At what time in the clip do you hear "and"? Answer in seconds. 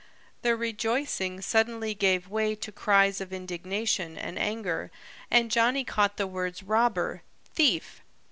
4.17-4.39, 5.29-5.51